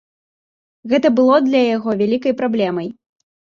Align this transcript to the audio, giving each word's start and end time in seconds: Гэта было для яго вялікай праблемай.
Гэта 0.93 1.11
было 1.19 1.35
для 1.49 1.61
яго 1.75 1.89
вялікай 2.01 2.37
праблемай. 2.43 2.93